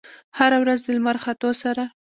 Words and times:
هره 0.37 0.57
ورځ 0.63 0.79
د 0.83 0.87
لمر 0.95 1.17
ختو 1.23 1.49
سره 1.61 1.83